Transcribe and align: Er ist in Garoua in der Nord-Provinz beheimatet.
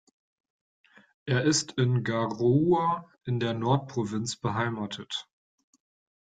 Er 1.27 1.43
ist 1.43 1.73
in 1.73 2.03
Garoua 2.03 3.07
in 3.23 3.39
der 3.39 3.53
Nord-Provinz 3.53 4.35
beheimatet. 4.35 5.29